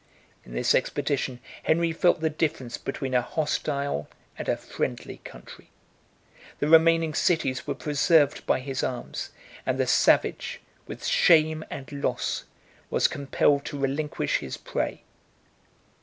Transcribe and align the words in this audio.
In 0.43 0.53
this 0.55 0.73
expedition, 0.73 1.39
Henry 1.61 1.91
felt 1.91 2.21
the 2.21 2.29
difference 2.31 2.75
between 2.79 3.13
a 3.13 3.21
hostile 3.21 4.09
and 4.35 4.49
a 4.49 4.57
friendly 4.57 5.17
country: 5.23 5.69
the 6.57 6.67
remaining 6.67 7.13
cities 7.13 7.67
were 7.67 7.75
preserved 7.75 8.43
by 8.47 8.61
his 8.61 8.81
arms; 8.83 9.29
and 9.63 9.79
the 9.79 9.85
savage, 9.85 10.59
with 10.87 11.05
shame 11.05 11.63
and 11.69 11.91
loss, 11.91 12.45
was 12.89 13.07
compelled 13.07 13.63
to 13.65 13.77
relinquish 13.77 14.39
his 14.39 14.57
prey. 14.57 15.03